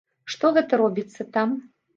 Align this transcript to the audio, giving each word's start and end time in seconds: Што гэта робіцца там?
Што 0.35 0.51
гэта 0.55 0.81
робіцца 0.83 1.29
там? 1.37 1.49